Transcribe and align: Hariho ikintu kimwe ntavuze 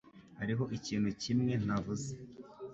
Hariho 0.39 0.63
ikintu 0.77 1.09
kimwe 1.21 1.53
ntavuze 1.63 2.09